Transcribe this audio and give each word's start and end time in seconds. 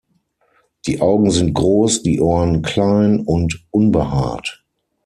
Die 0.87 0.99
Augen 0.99 1.29
sind 1.29 1.53
groß, 1.53 2.01
die 2.01 2.21
Ohren 2.21 2.63
klein 2.63 3.19
und 3.19 3.67
unbehaart. 3.69 4.65